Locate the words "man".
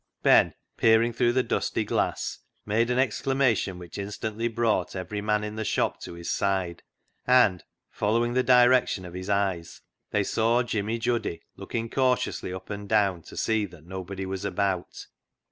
5.21-5.43